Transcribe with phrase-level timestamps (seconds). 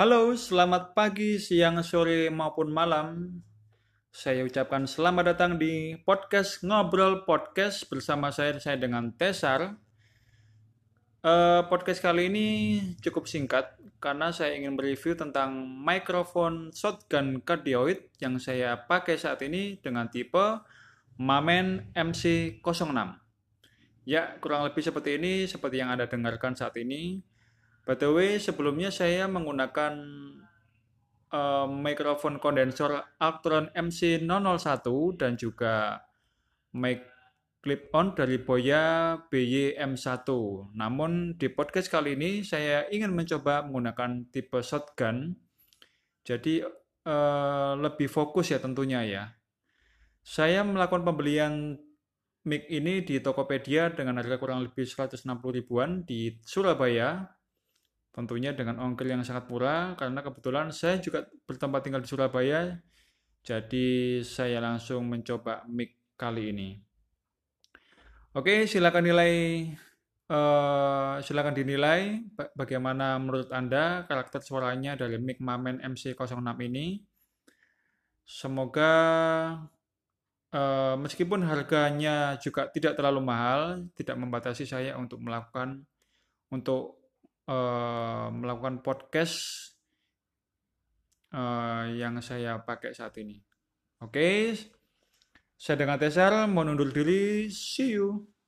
[0.00, 3.36] Halo, selamat pagi, siang, sore, maupun malam.
[4.08, 9.76] Saya ucapkan selamat datang di podcast Ngobrol Podcast bersama saya, saya dengan Tesar.
[11.20, 12.48] Uh, podcast kali ini
[13.04, 19.84] cukup singkat karena saya ingin mereview tentang mikrofon shotgun cardioid yang saya pakai saat ini
[19.84, 20.64] dengan tipe
[21.20, 22.64] Mamen MC06.
[24.08, 27.20] Ya, kurang lebih seperti ini, seperti yang Anda dengarkan saat ini.
[27.90, 29.98] Way, sebelumnya saya menggunakan
[31.34, 34.86] uh, mikrofon kondensor Actron MC001
[35.18, 35.98] dan juga
[36.70, 37.02] mic
[37.60, 40.28] clip-on dari Boya BY-M1.
[40.78, 45.34] Namun di podcast kali ini saya ingin mencoba menggunakan tipe shotgun.
[46.22, 46.62] Jadi
[47.10, 49.24] uh, lebih fokus ya tentunya ya.
[50.22, 51.74] Saya melakukan pembelian
[52.46, 55.26] mic ini di Tokopedia dengan harga kurang lebih 160
[55.58, 57.39] ribuan di Surabaya
[58.10, 62.74] Tentunya dengan ongkir yang sangat murah karena kebetulan saya juga bertempat tinggal di Surabaya.
[63.40, 66.68] Jadi saya langsung mencoba mic kali ini.
[68.36, 69.32] Oke, silakan nilai
[70.30, 72.22] uh, silakan dinilai
[72.54, 77.00] bagaimana menurut Anda karakter suaranya dari mic Mamen MC06 ini.
[78.26, 78.92] Semoga
[80.54, 85.82] uh, meskipun harganya juga tidak terlalu mahal, tidak membatasi saya untuk melakukan
[86.52, 86.99] untuk
[87.46, 89.70] uh, melakukan podcast
[91.32, 93.40] uh, yang saya pakai saat ini.
[94.00, 94.38] Oke, okay.
[95.60, 97.52] saya dengan Tesar mau undur diri.
[97.52, 98.39] See you.